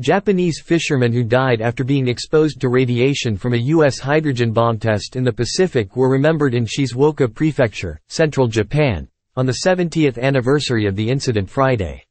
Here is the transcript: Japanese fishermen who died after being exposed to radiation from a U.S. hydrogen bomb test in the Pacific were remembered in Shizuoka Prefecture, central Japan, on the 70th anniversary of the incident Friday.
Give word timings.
Japanese 0.00 0.62
fishermen 0.62 1.12
who 1.12 1.22
died 1.22 1.60
after 1.60 1.84
being 1.84 2.08
exposed 2.08 2.58
to 2.58 2.70
radiation 2.70 3.36
from 3.36 3.52
a 3.52 3.58
U.S. 3.74 3.98
hydrogen 3.98 4.50
bomb 4.50 4.78
test 4.78 5.14
in 5.14 5.24
the 5.24 5.32
Pacific 5.32 5.94
were 5.94 6.08
remembered 6.08 6.54
in 6.54 6.64
Shizuoka 6.64 7.28
Prefecture, 7.28 8.00
central 8.08 8.48
Japan, 8.48 9.08
on 9.36 9.44
the 9.44 9.58
70th 9.66 10.18
anniversary 10.18 10.86
of 10.86 10.96
the 10.96 11.10
incident 11.10 11.50
Friday. 11.50 12.06